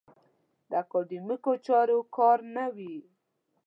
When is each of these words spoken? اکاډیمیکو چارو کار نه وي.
اکاډیمیکو 0.81 1.51
چارو 1.65 1.99
کار 2.15 2.39
نه 2.55 2.65
وي. 2.75 2.95